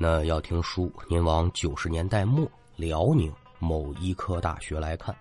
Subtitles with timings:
[0.00, 5.14] 那要听书，您往九十年代末辽宁某医科大学来看。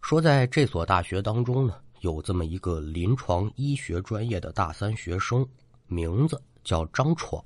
[0.00, 5.46] 说在这所大学当中呢，有这么一个临床医学专业的大三学生，
[5.86, 7.40] 名字叫张闯。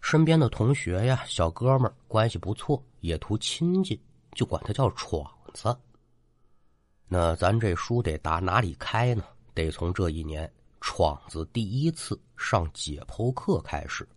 [0.00, 4.00] 身边的同学呀、小哥们关系不错，也图亲近，
[4.32, 5.76] 就管他叫闯子。
[7.06, 9.24] 那咱这书得打哪里开呢？
[9.52, 14.08] 得从这一年闯子第一次上解剖课开始。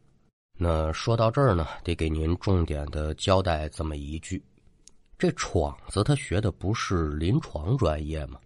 [0.58, 4.44] 那说到这儿呢，得给您重点的交代这么一句：
[5.18, 8.40] 这闯子他学的不是临床专业吗？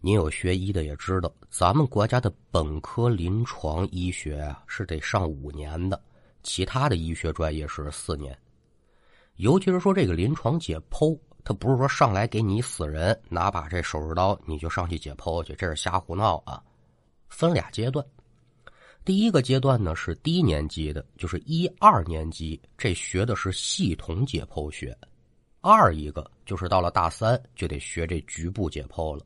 [0.00, 6.00] 您有学医的也知道，咱们国家的本科临床医学啊是得上五年的，
[6.42, 8.38] 其他的医学专业是四年。
[9.36, 11.18] 尤其是说这个临床解剖。
[11.44, 16.62] 他不是说上来给你死人，拿把这手术刀你就上去解剖去，这是瞎胡闹啊！
[17.30, 18.04] 分俩阶段，
[19.08, 24.94] 第一个阶段呢是低年级的，就是一二年级，这学的是系统解剖学；
[25.62, 29.24] 二一个就是到了大三就得学这局部解剖了。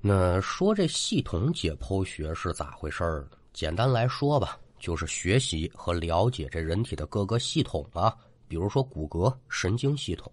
[0.00, 3.28] 那说这系统解剖学是咋回事儿？
[3.52, 10.30] 简单来说吧，就是学习和了解这人体的各个系统啊，比如说骨骼、神经系统。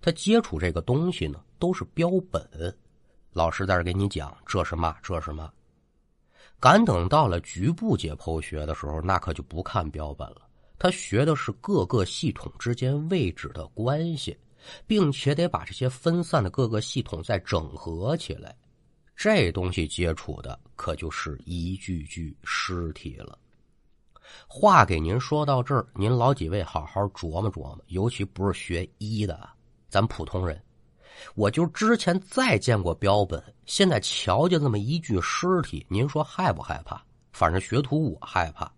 [0.00, 2.76] 他接触这个东西呢，都是标本。
[3.32, 5.48] 老师在这给你讲，这是嘛，这是嘛。
[6.60, 10.42] 赶等到了局部解剖学的时候，那可就不看标本了。
[10.78, 14.36] 他学的是各个系统之间位置的关系，
[14.86, 18.54] 并且得把这些分散的各个系统再整合起来。
[19.16, 23.38] 这东西接触的可就是一具具尸体了。
[24.46, 29.48] 话给您说到这儿，您老几位好好琢磨琢磨，尤其不是学医的。
[29.88, 30.62] 咱普通人，
[31.34, 37.00] 我就之前再见过标本，现在瞧见这么一具尸体，您说害不害怕？
[37.32, 38.70] 反正学徒我害怕。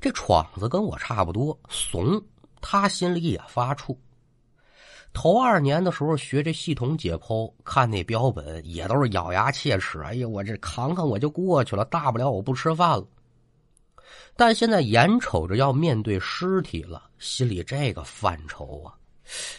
[0.00, 2.22] 这闯子跟我差不多怂，
[2.60, 3.96] 他心里也发怵。
[5.12, 10.00] 头二年的时候学这系统解剖，看那标本也都是咬牙切齿。
[10.02, 13.06] 哎呀，我这扛扛我就过去了，大不了我不吃饭了。
[14.36, 18.92] 但现在眼瞅着要面对尸体了，心里这个犯愁啊。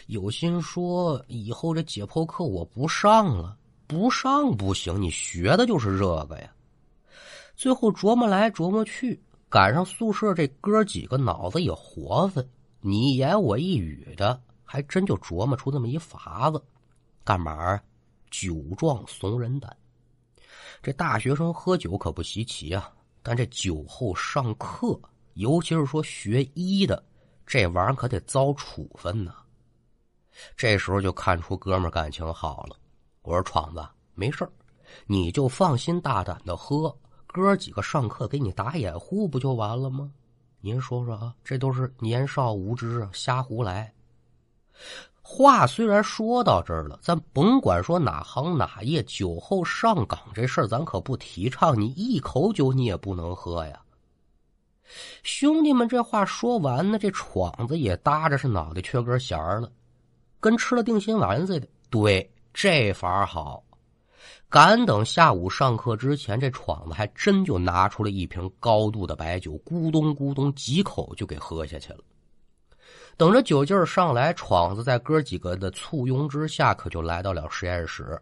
[0.06, 3.56] 有心说以后这解剖课我不上了，
[3.86, 6.52] 不上不行，你学的就是这个呀。
[7.56, 12.46] 最后琢磨来琢磨去，赶上宿舍这哥几个脑子也活泛，
[12.80, 16.62] 你一言我一语的，还真就琢磨出这么一法子。
[17.24, 17.80] 干嘛？
[18.30, 19.74] 酒壮怂人胆。
[20.82, 25.00] 这大学生喝酒可不稀奇啊，但这酒后上课，
[25.34, 27.02] 尤其是说学医的，
[27.46, 29.34] 这玩意儿可得遭处分呢。
[30.56, 32.76] 这时候就看出哥们感情好了。
[33.22, 34.48] 我说：“闯子，没事
[35.06, 36.94] 你就放心大胆的喝。
[37.26, 40.10] 哥几个上课给你打掩护不就完了吗？
[40.60, 43.92] 您说说啊，这都是年少无知啊，瞎胡来。”
[45.28, 51.76] 话虽然说到这儿了，咱甭管说哪行哪业，酒后上岗这事儿咱可不提倡。
[51.80, 53.82] 你一口酒你也不能喝呀。
[55.24, 59.68] 兄弟们，这话说完呢，这闯子也搭着是脑袋缺根弦儿了。
[60.40, 63.62] 跟吃了定心丸似的，对，这法好。
[64.48, 71.98] 赶等下午上课之前，这闯子还真就拿出了一瓶高度的白酒，咕咚咕咚几口就给喝下去了。
[73.16, 78.20] 等着酒劲儿上来，闯子在哥几个的簇拥之下，可就来到了实验室。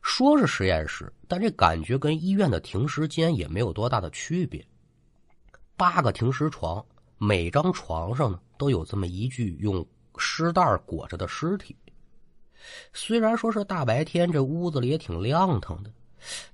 [0.00, 4.64] 说是实验室，但这感觉跟医院的停尸间也没有多大的区别。
[5.76, 6.84] 八个停尸床，
[7.18, 9.86] 每张床上呢都有这么一具用。
[10.18, 11.76] 尸袋裹着的尸体，
[12.92, 15.90] 虽然说是大白天，这屋子里也挺亮堂的，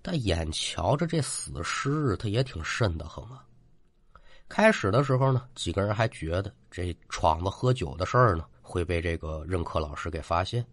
[0.01, 3.45] 但眼瞧着这死尸，他也挺瘆得慌啊。
[4.49, 10.65] 开始的时候呢，几个人还觉得这闯子喝酒的事儿呢会被这个任课老师给发现，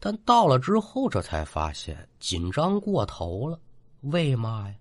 [0.00, 3.58] 但到了之后，这才发现紧张过头了。
[4.00, 4.74] 为嘛呀？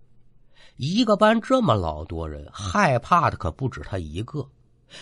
[0.78, 4.48] 一个班这么老多人，害怕的可不止他一个。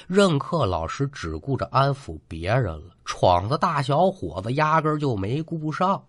[0.07, 6.03] 任课老师只顾着安抚别人了，闯子大小伙子压根就没顾上。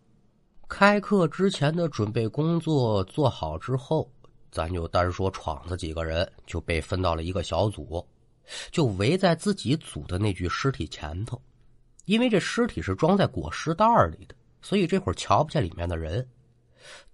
[0.68, 4.10] 开课之前的准备工作做好之后，
[4.50, 8.04] 咱就单说闯子几个人就被分到了一个小组，
[8.72, 11.40] 就围在自己组的那具尸体前头。
[12.06, 16.26] 因为这尸体是装在裹尸袋里的，所以这会儿瞧不见里面的人。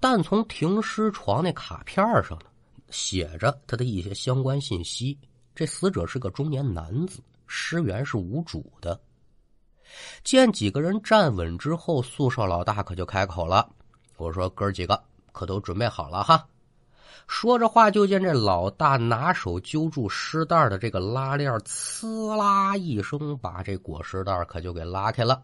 [0.01, 2.47] 但从停尸床那卡片上呢，
[2.91, 5.17] 写着他的一些相关信息。
[5.55, 8.99] 这死者是个中年男子，尸源是无主的。
[10.23, 13.69] 见几个人站稳之后，宿舍老大可就开口了
[14.17, 15.03] ：“我说哥几个
[15.33, 16.47] 可都准备好了哈，
[17.27, 25.43] 说着话，就见这老大拿手揪住尸袋的这个拉链，呲啦一声，把这裹尸袋可就给拉开了。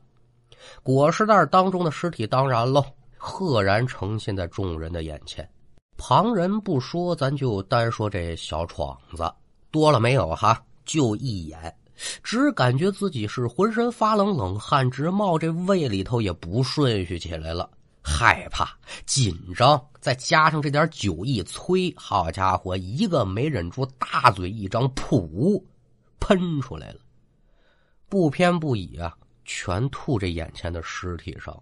[0.83, 2.85] 裹尸袋当中的尸体，当然喽，
[3.17, 5.49] 赫然呈现在众人的眼前。
[5.97, 9.33] 旁人不说，咱就单说这小闯子，
[9.71, 10.63] 多了没有哈？
[10.85, 11.75] 就一眼，
[12.23, 17.69] 只感觉自己是浑身发冷，冷汗直冒，这胃里头也不顺序起来了。
[18.03, 18.71] 害怕、
[19.05, 25.61] 紧张，再加上这点酒一催，好家伙，一个没忍住，大嘴一张，噗，
[26.21, 27.01] 喷出来了。
[28.09, 29.13] 不偏不倚啊，
[29.45, 31.61] 全吐这眼前的尸体上。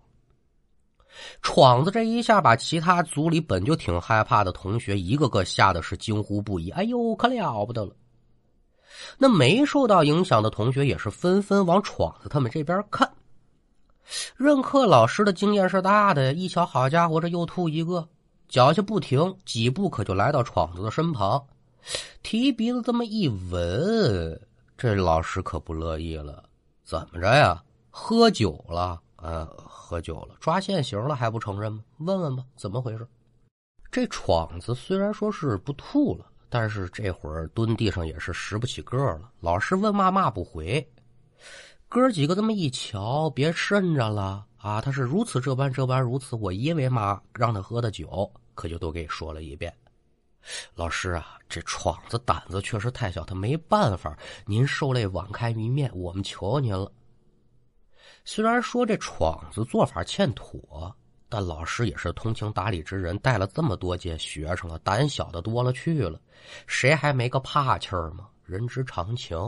[1.43, 6.71] 闯子这一下，把其他组里本就挺害怕的同学一个个吓得是惊呼不已。
[6.71, 7.95] 哎呦，可了不得了！
[9.19, 13.11] 那没受到影响的同学也是纷纷往闯子他们这边看。
[14.37, 18.07] 任课老师的经验是大的，一瞧，好家伙，这又吐一个，
[18.49, 21.43] 脚下不停，几步可就来到闯子的身旁，
[22.23, 24.41] 提鼻子这么一闻，
[24.77, 26.45] 这老师可不乐意了，
[26.85, 27.63] 怎么着呀？
[27.91, 29.01] 喝酒了？
[29.25, 31.83] 呃，喝酒了，抓现行了还不承认吗？
[31.97, 33.09] 问问吧，怎么回事？
[33.91, 39.31] 这闯子虽然说是不吐了，但是这会儿蹲地上也是拾不起个了。
[39.41, 40.87] 老师问骂骂不回。
[41.89, 44.79] 哥几个这么一瞧，别渗着了啊！
[44.83, 49.73] 他是如此这般这般如此，我因为嘛让他喝的酒，可就都给说了一遍。
[50.75, 54.15] 老师啊，这闯子胆子确实太小，他没办法。
[54.45, 56.93] 您受累网开一面，我们求您了。
[58.27, 60.95] 虽然说这闯子做法欠妥，
[61.29, 66.19] 但老师也是通情达理之人，带了这么多届学生了，胆小的多了去了，
[66.67, 68.29] 谁还没个怕气儿吗？
[68.43, 69.39] 人之常情。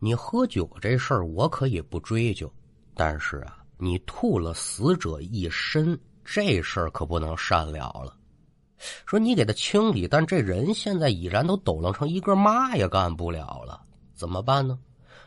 [0.00, 2.52] 你喝酒这事儿，我可以不追究，
[2.94, 8.16] 但是啊，你吐了死者一身，这事儿可不能善了了。
[9.06, 13.80] 说你给他清理，但这人现在已然都抖楞成一个嘛也干不了了，
[14.14, 14.76] 怎么办呢？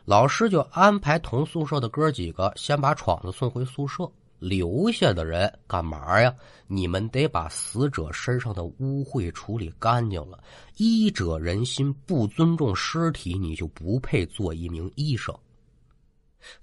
[0.08, 4.10] 老师就安排同宿舍的哥几个先把闯子送回宿舍。
[4.40, 6.34] 留下的人干嘛呀？
[6.66, 10.42] 你们得把死者身上的污秽处理干净了。
[10.78, 15.38] 医者仁心，不尊重尸体，你就不配做一名医生。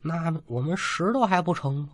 [0.00, 1.90] 那我们石头还不成吗？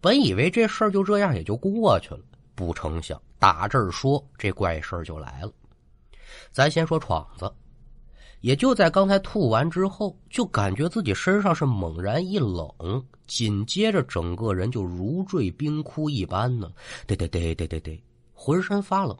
[0.00, 2.20] 本以为这事儿就这样也就过去了，
[2.54, 5.52] 不成想打这儿说这怪事儿就来了。
[6.52, 7.52] 咱先说闯子。
[8.44, 12.68] 也就在刚才吐完之后，就感觉自己身上是猛然一冷，
[13.26, 16.70] 紧接着整个人就如坠冰窟一般呢，
[17.06, 17.98] 对对对对对对，
[18.34, 19.16] 浑身发冷。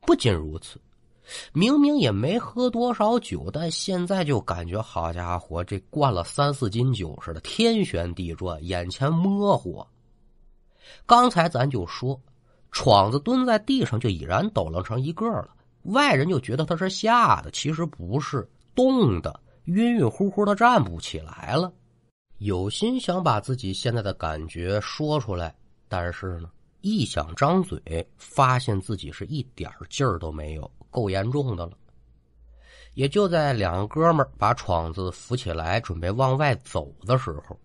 [0.00, 0.80] 不仅如此，
[1.52, 9.86] 明明也没喝多少酒，但现在就感觉好家伙，这灌了三四斤酒似的，天旋地转，眼前模糊。
[11.06, 12.20] 刚才咱就说，
[12.72, 15.50] 闯子蹲在地上就已然抖楞成一个了。
[15.84, 21.72] 外人就觉得他是吓的，其实不是冻的，晕晕乎乎的站不起来了。
[22.38, 25.54] 有心想把自己现在的感觉说出来，
[25.88, 26.50] 但是呢，
[26.80, 31.72] 一想张嘴，发现自己是一点劲儿都没有，够严重的了。
[32.94, 37.58] 也就在两个哥们把闯子扶起来，准备往外走的时候，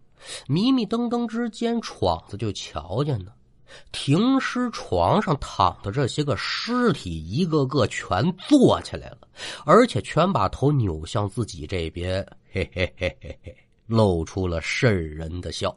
[0.47, 3.31] 迷迷瞪瞪之间，闯子就瞧见呢。
[3.91, 9.19] 停尸床上躺的这些个尸体，一个个全坐起来了，
[9.65, 13.55] 而且全把头扭向自己这边，嘿嘿嘿嘿嘿，
[13.87, 15.75] 露出了瘆人的笑。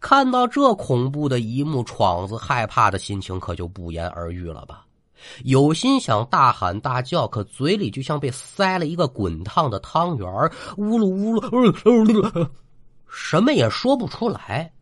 [0.00, 4.84] 看到这恐怖的一幕，闯子害怕的心情可就不言而喻了吧？
[5.44, 10.28] 有心想大喊大叫，可嘴里就像被塞了一个滚烫的汤圆
[10.76, 12.48] 呜噜呜噜，
[13.08, 14.72] 什么也说不出来。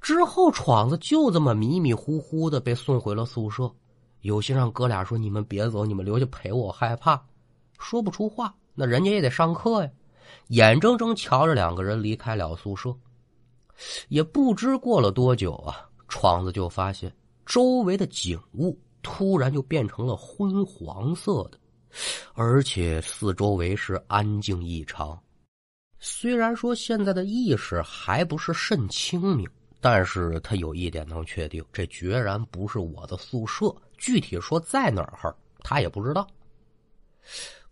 [0.00, 3.70] 之后，闯子就这么迷迷糊糊的被送回了宿舍。
[4.20, 7.22] 有心让哥俩说：“你们别走，你们留下陪我，害怕。”
[7.80, 9.90] 说不出话，那人家也得上课呀。
[10.48, 12.94] 眼睁睁瞧着两个人离开了宿舍，
[14.08, 17.10] 也不知过了多久啊，闯子就发现
[17.46, 21.58] 周围的景物突然就变成了昏黄色的，
[22.34, 25.18] 而且四周围是安静异常。
[25.98, 29.48] 虽然说现在的意识还不是甚清明。
[29.80, 33.74] 但是他有一点能确定，这决然不是我的宿舍。
[33.96, 36.26] 具体说在哪儿，他也不知道。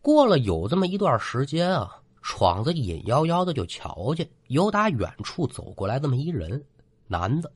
[0.01, 6.65] 过了有这么一段时间啊，闯子隐幺幺的就瞧见有打远处走过来这么一人，
[7.07, 7.51] 男的，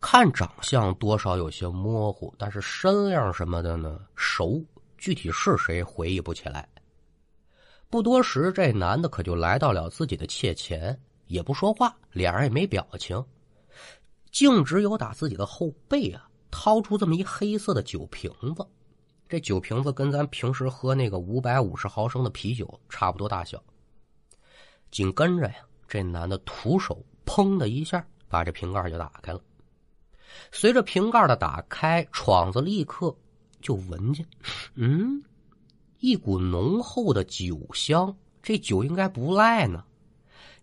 [0.00, 4.64] 看长相多少有些模糊，但是身量什么的呢熟，
[4.98, 6.68] 具体是谁回忆不起来。
[7.88, 13.24] 不多时，这男的可就来到了自己的妾前，也不说话，脸上也没表情。
[14.36, 18.66] 径直由打自己的后背啊，掏出这么一黑色的酒瓶子，
[19.30, 23.64] 这酒瓶子跟咱平时喝那个五百五十毫升的啤酒差不多大小。
[24.90, 25.54] 紧跟着呀，
[25.88, 29.40] 这男的徒手砰的一下把这瓶盖就打开了。
[30.52, 33.16] 随着瓶盖的打开，闯子立刻
[33.62, 34.26] 就闻见，
[34.74, 35.24] 嗯，
[36.00, 38.14] 一股浓厚的酒香。
[38.42, 39.82] 这酒应该不赖呢。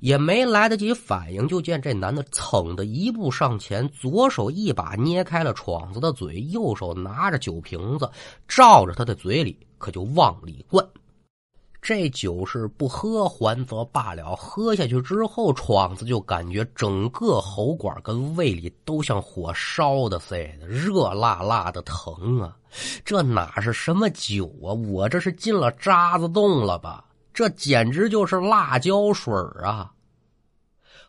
[0.03, 8.11] 也没来得及反应，就见这男的噌的一步上前，左手一把捏开了闯子的嘴，右手拿着酒瓶子，
[8.45, 10.85] 照着他的嘴里可就往里灌。
[11.81, 22.53] 这酒是不喝还则罢了，喝下去之后，闯子就感觉整个喉管跟胃里都像火烧的似的，热辣辣的疼啊！
[23.05, 24.73] 这哪是什么酒啊？
[24.73, 27.05] 我这是进了渣子洞了吧？
[27.33, 29.91] 这简直就是辣椒水啊！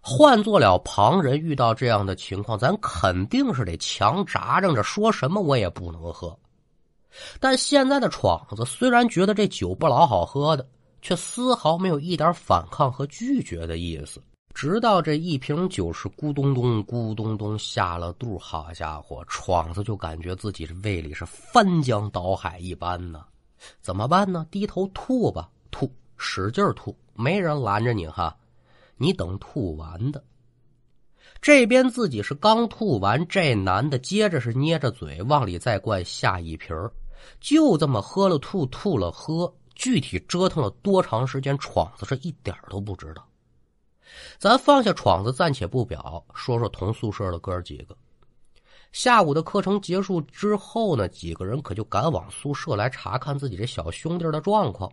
[0.01, 6.37] 换做了旁人，遇到这样的情况，咱肯定是得强扎着着，说什么我也不能喝。
[7.39, 10.67] 但现在的闯子虽然觉得这酒不老好喝的，
[11.01, 14.21] 却丝毫没有一点反抗和拒绝的意思。
[14.53, 23.25] 直到这一瓶酒是咕咚咚、咕咚咚下了肚，好家伙，闯子就感觉自己这胃里是翻江倒海一般呢。
[23.81, 24.47] 怎么办呢？
[24.51, 25.91] 低头吐吧，吐。
[26.17, 28.37] 使劲吐，没人拦着你哈，
[28.97, 30.23] 你等吐完的。
[31.41, 36.75] 这边自己是刚吐完，这男的接着是捏着嘴往里再灌下一瓶
[37.41, 43.27] 就这么喝了吐，吐了喝，具体折腾了多长时间，闯子是一点都不知道。
[44.39, 47.97] 咱放下闯子暂且不表，说说同宿舍的哥几个。
[48.93, 54.91] 下午的课程结束之后呢，几个人可就赶往宿舍来查看自己这小兄弟的状况。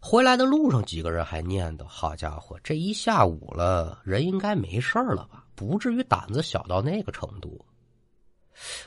[0.00, 5.44] 回来的路上，几个人还念叨：“好家伙，这一下午了，人应该没事了吧？
[5.54, 7.64] 不至于胆子小到那个程度。”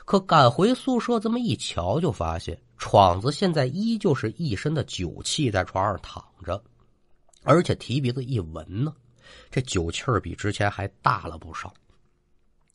[0.04, 6.62] 可赶回宿舍这么一瞧，就发现闯子现在依旧是一身的酒气，在床上躺着，
[7.42, 8.94] 而且提鼻子一闻呢，
[9.50, 11.74] 这酒气儿比之前还大了不少。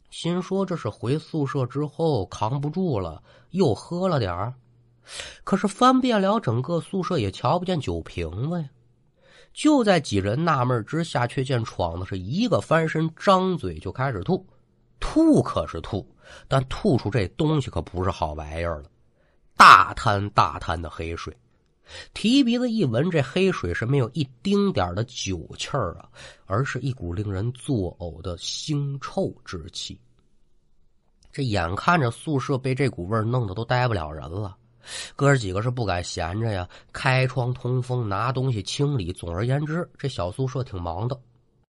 [0.09, 4.53] 心说这是回宿舍之后扛不住了，又喝了点儿。
[5.43, 8.69] 可是翻遍了整个宿舍，也瞧不见酒瓶子呀！
[9.51, 14.45] 就在几人纳闷之下，却见闯子是一个翻身，张嘴就开始吐。
[14.99, 16.07] 吐可是吐，
[16.47, 18.89] 但吐出这东西可不是好玩意儿了，
[19.57, 21.35] 大滩大滩的黑水。
[22.13, 26.07] 提鼻子一闻，这黑水是没有一丁点的酒气儿啊，
[26.45, 29.99] 而是一股令人作呕的腥臭之气。
[31.31, 34.55] 这眼看着宿舍被这股味弄得都待不了人了。
[35.15, 39.11] 哥几个是不敢闲着呀，开窗通风，拿东西清理。
[39.13, 41.19] 总而言之，这小宿舍挺忙的。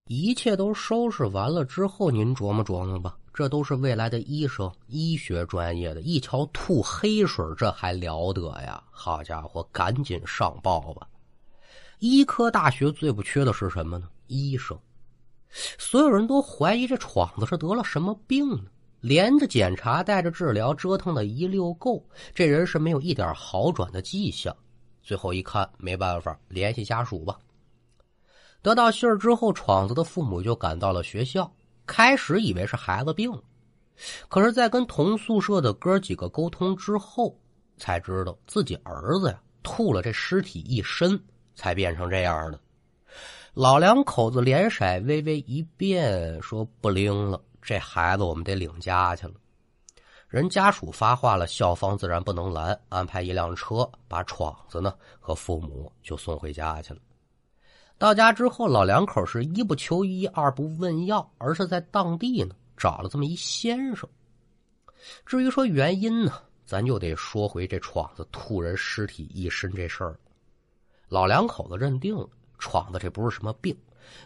[0.07, 8.83] 一切都收拾完了之后，您琢磨琢磨吧，这都是未来的医生，医学专业的，一瞧吐黑水，这还了得呀？
[8.91, 11.07] 好家伙，赶紧上报吧！
[12.01, 14.09] 医科大学最不缺的是什么呢？
[14.27, 14.77] 医生。
[15.79, 18.65] 所有人都怀疑这闯子是得了什么病呢？
[19.01, 22.05] 连着检查，带着治疗，折腾的一溜够，
[22.35, 24.55] 这人是没有一点好转的迹象。
[25.03, 27.39] 最后一看，没办法，联系家属吧。
[28.63, 31.51] 得到信儿之后，闯子的父母就赶到了学校。
[31.87, 33.43] 开始以为是孩子病了，
[34.29, 37.37] 可是，在跟同宿舍的哥几个沟通之后，
[37.79, 41.21] 才知道自己儿子呀吐了这尸体一身，
[41.57, 42.61] 才变成这样的。
[43.55, 47.43] 老两口子脸色微微一变，说不灵了。
[47.63, 49.35] 这孩子我们得领家去了，
[50.29, 57.01] 人家属发话了，校方自然不能拦，安排一辆车把闯子呢和父母就送回家去了。
[57.99, 64.09] 到家之后，老两口是一不求医，二不问药，而是在当地呢找了这么一先生。
[65.27, 70.19] 至于说原因呢，咱就得说回这闯子吐人尸体一身这事儿。
[71.09, 73.77] 老两口子认定了，闯子这不是什么病。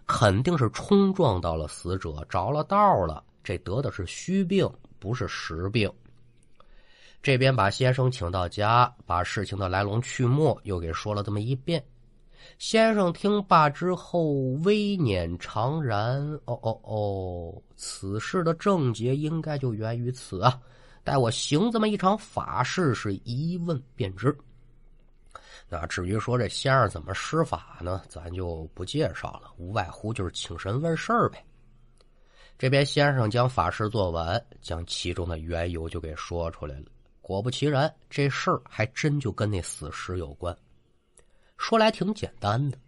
[0.07, 3.23] 肯定是冲撞到了死者，着了道了。
[3.43, 5.91] 这得的是虚病，不是实病。
[7.23, 11.83] 这边把先生请到家，把事情的来龙去脉又给说了这么一遍。
[12.59, 14.33] 先生听罢之后，
[14.65, 20.61] 微捻长髯：“哦哦哦，此事的症结应该就源于此啊！
[21.03, 24.37] 待我行这么一场法事，是一问便知。”
[25.69, 28.03] 那至于说这先生怎么施法呢？
[28.09, 31.45] 咱就不介绍了，无外乎就是请神问事儿呗。
[32.57, 36.87] 这边先生将法事做完，将其中的缘由就给说出来了。
[37.21, 40.57] 果不其然，这事儿还真就跟那死尸有关。
[41.57, 42.79] 说来挺简单的，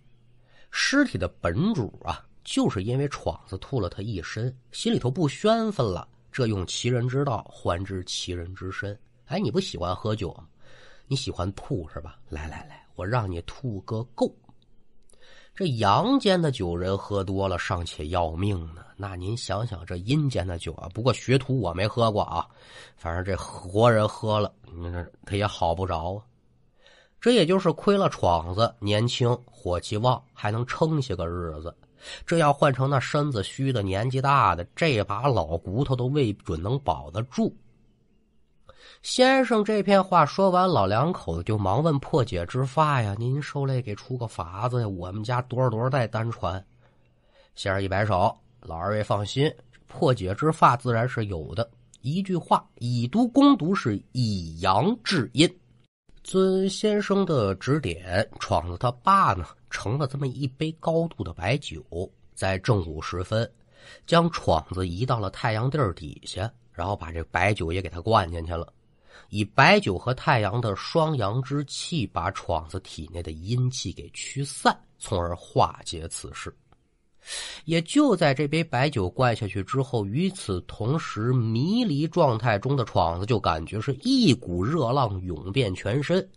[0.70, 8.98] 尸体的本主啊，就是因为闯子吐了他一身，心里头不宣愤了，这用其人之道还治其人之身。
[9.24, 10.46] 哎，你不喜欢喝酒吗？
[11.08, 12.18] 你喜欢吐是吧？
[12.28, 14.34] 来来来，我让你吐个够。
[15.54, 20.86] 这阳间的酒人喝多了尚且要命呢，那您想想这阴间的酒啊？
[20.92, 22.46] 不过学徒我没喝过啊，
[22.96, 26.22] 反正这活人喝了，你这他也好不着啊。
[27.18, 31.74] 这也就是亏了闯子年轻火气旺，还能撑些个日子。
[32.26, 37.56] 这要换成那身子虚的、年纪大的，这把老骨头都未准能保得住。
[39.02, 44.88] 先生这片话说完，老两口子就忙问破解之法呀：“您受累给出个法子呀？
[44.88, 46.64] 我们家多少多少代单传。”
[47.54, 49.52] 先生一摆手：“老二位放心，
[49.86, 51.68] 破解之法自然是有的。
[52.00, 55.48] 一句话，以毒攻毒，是以阳治阴。
[56.22, 61.84] 遵先生的指点，闯子他爸呢？”盛了这么一杯高度的白酒，
[62.34, 63.50] 在正午时分，
[64.06, 68.72] 将闯子移到了太阳地儿底下，然后把这白酒也给他灌进去了，
[69.28, 76.54] 以白酒和太阳的双阳之气，把闯子体内的阴气给驱散，从而化解此事。
[77.64, 86.28] 也就在这杯白酒灌下去之后，与此同时，迷离状态中的闯子就感觉是一股热浪涌遍全身。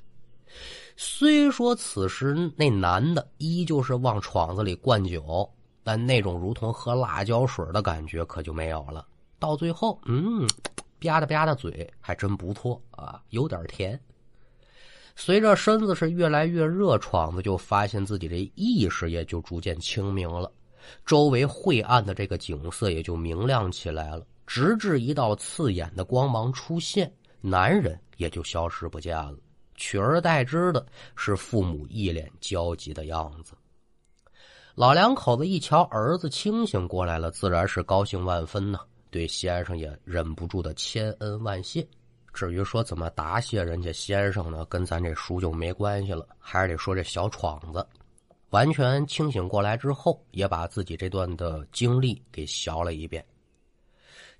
[0.97, 5.47] 虽说此时那男的依旧是往闯子里灌酒，
[5.83, 9.05] 但那种如同喝辣椒水的感觉可就没有了。
[9.37, 10.45] 到最后，嗯，
[10.99, 13.99] 吧嗒吧嗒嘴还真不错啊，有点甜。
[15.15, 20.49] 随着身子是越来越热，闯子就发现自己的意识也就逐渐清明了，
[21.05, 29.35] 周围晦暗的这个景色也就明亮起来了，直至一道刺眼的光芒出现，男人也就消失不见了。
[29.75, 33.53] 取而代之的是父母一脸焦急的样子。
[34.75, 41.87] 老两口子一瞧儿子清醒过来了，自然是高兴万分呢，对先生也忍不住的千恩万谢。
[42.33, 47.85] 至于说怎么答谢人家先生呢，跟咱这书就没关系了，还是得说这小闯子。
[48.51, 53.23] 完全清醒过来之后，也把自己这段的经历给详了一遍。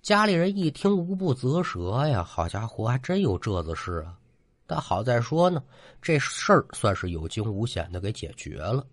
[0.01, 2.23] 家里人一听，无不啧舌呀！
[2.23, 4.17] 好家伙，还真有这子事啊！
[4.65, 5.61] 但好在说呢，
[6.01, 8.85] 这事儿算是有惊无险的给解决了，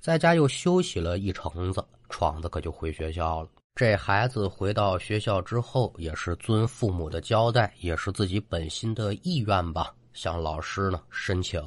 [0.00, 3.48] 在家又休息了一程子，闯子可就回学校了。
[3.74, 11.62] 这孩子回到学校之后，也是遵父母的交代，也是自己本心的意愿吧，向老师呢申请，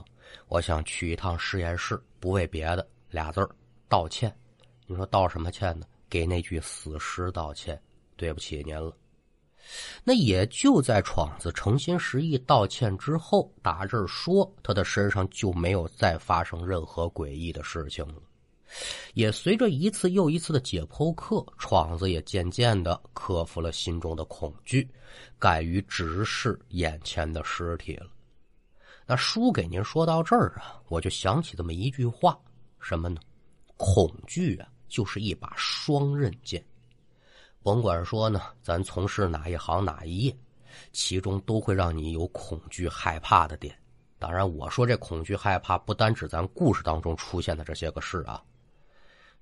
[0.47, 3.49] 我想去一趟实验室，不为别的，俩字儿
[3.89, 4.31] 道歉。
[4.85, 5.87] 你说道什么歉呢？
[6.07, 7.81] 给那具死尸道歉，
[8.15, 8.95] 对不起您了。
[10.03, 18.15] 那也就在闯子诚心实意道歉之后，打这儿说他的身上就没有再发生任何诡异的事情了。
[19.13, 24.89] 也随着一次又一次的解剖课，闯子也渐渐的克服了心中的恐惧，
[25.37, 28.07] 敢于直视眼前的尸体了。
[29.05, 32.39] 那书给您说到这儿啊，我就想起这么一句话，
[32.79, 33.19] 什么呢？
[33.75, 36.63] 恐惧啊，就是一把双刃剑。
[37.61, 40.37] 甭管说呢，咱从事哪一行哪一业，
[40.91, 43.77] 其中都会让你有恐惧害怕的点。
[44.17, 48.41] 当然，我说这恐惧害怕不单指咱故事当中出现的这些个事啊。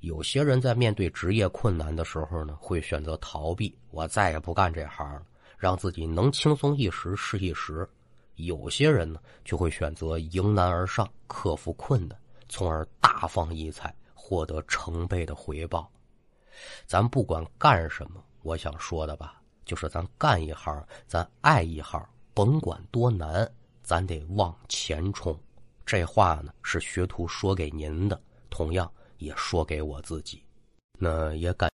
[0.02, 5.22] 有些人在面对职业困难的时候呢，会选择逃避，我再也不干这行了，
[5.60, 7.88] 让自己能轻松一时是一时。
[8.36, 12.18] 有些人呢，就会选择迎难而上，克服困难，
[12.50, 15.88] 从而大放异彩，获得成倍的回报。
[16.88, 23.48] 咱不管干什么，我想说的吧，就是咱干一行，咱爱一行，甭管多难，
[23.84, 25.40] 咱得往前冲。
[25.86, 30.44] 这话呢，是学徒说给您的，同样也说给我自己。
[31.00, 31.71] 那也感。